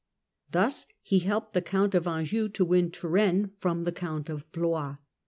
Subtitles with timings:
[0.49, 4.95] Thus he helped the Count of Anjou to win Touraine from the Count of Blois.